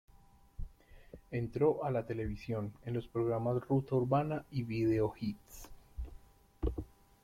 [1.29, 5.69] Entró a la televisión en los programas "Ruta Urbana" y "Video Hits".